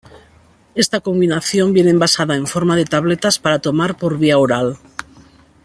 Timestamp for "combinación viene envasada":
1.01-2.35